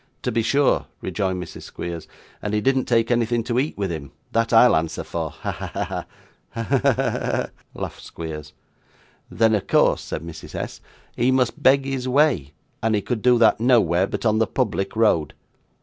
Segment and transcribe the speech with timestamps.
[0.23, 1.61] 'To be sure,' rejoined Mrs.
[1.61, 2.07] Squeers,
[2.41, 5.29] 'and he didn't take anything to eat with him; that I'll answer for.
[5.29, 5.51] Ha!
[5.51, 5.71] ha!
[5.75, 6.05] ha!'
[6.55, 6.63] 'Ha!
[6.63, 6.79] ha!
[6.79, 8.53] ha!' laughed Squeers.
[9.29, 10.55] 'Then, of course,' said Mrs.
[10.55, 10.81] S.,
[11.15, 12.51] 'he must beg his way,
[12.81, 15.35] and he could do that, nowhere, but on the public road.